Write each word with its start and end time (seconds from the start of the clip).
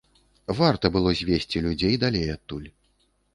Варта 0.59 0.89
было 0.95 1.13
звесці 1.19 1.61
людзей 1.67 2.01
далей 2.05 2.27
адтуль. 2.37 2.67